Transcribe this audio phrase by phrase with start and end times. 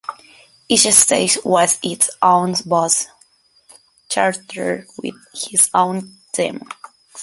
[0.67, 3.05] Each stage has its own boss
[4.09, 6.63] character with his own theme.